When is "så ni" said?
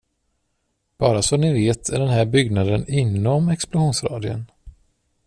1.21-1.53